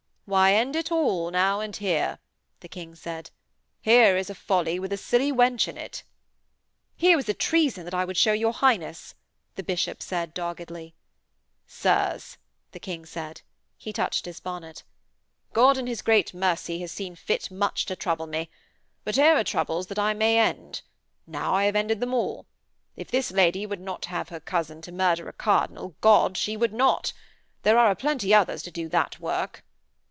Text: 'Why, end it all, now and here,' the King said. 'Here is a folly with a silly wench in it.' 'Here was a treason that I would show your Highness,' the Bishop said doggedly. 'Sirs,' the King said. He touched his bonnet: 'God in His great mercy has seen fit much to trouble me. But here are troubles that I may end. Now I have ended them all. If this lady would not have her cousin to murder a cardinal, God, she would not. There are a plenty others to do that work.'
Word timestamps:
'Why, 0.27 0.53
end 0.53 0.77
it 0.77 0.93
all, 0.93 1.29
now 1.29 1.59
and 1.59 1.75
here,' 1.75 2.17
the 2.61 2.69
King 2.69 2.95
said. 2.95 3.31
'Here 3.81 4.15
is 4.15 4.29
a 4.29 4.33
folly 4.33 4.79
with 4.79 4.93
a 4.93 4.97
silly 4.97 5.29
wench 5.29 5.67
in 5.67 5.75
it.' 5.77 6.03
'Here 6.95 7.17
was 7.17 7.27
a 7.27 7.33
treason 7.33 7.83
that 7.83 7.93
I 7.93 8.05
would 8.05 8.15
show 8.15 8.31
your 8.31 8.53
Highness,' 8.53 9.13
the 9.55 9.63
Bishop 9.63 10.01
said 10.01 10.33
doggedly. 10.33 10.95
'Sirs,' 11.67 12.37
the 12.71 12.79
King 12.79 13.05
said. 13.05 13.41
He 13.77 13.91
touched 13.91 14.23
his 14.23 14.39
bonnet: 14.39 14.83
'God 15.51 15.77
in 15.77 15.85
His 15.87 16.01
great 16.01 16.33
mercy 16.33 16.79
has 16.79 16.93
seen 16.93 17.17
fit 17.17 17.51
much 17.51 17.85
to 17.87 17.97
trouble 17.97 18.25
me. 18.25 18.49
But 19.03 19.15
here 19.17 19.35
are 19.35 19.43
troubles 19.43 19.87
that 19.87 19.99
I 19.99 20.13
may 20.13 20.39
end. 20.39 20.81
Now 21.27 21.53
I 21.55 21.65
have 21.65 21.75
ended 21.75 21.99
them 21.99 22.13
all. 22.13 22.45
If 22.95 23.11
this 23.11 23.31
lady 23.31 23.65
would 23.65 23.81
not 23.81 24.05
have 24.05 24.29
her 24.29 24.39
cousin 24.39 24.81
to 24.83 24.93
murder 24.93 25.27
a 25.27 25.33
cardinal, 25.33 25.93
God, 25.99 26.37
she 26.37 26.55
would 26.55 26.71
not. 26.73 27.11
There 27.63 27.77
are 27.77 27.91
a 27.91 27.97
plenty 27.97 28.33
others 28.33 28.63
to 28.63 28.71
do 28.71 28.87
that 28.87 29.19
work.' 29.19 29.65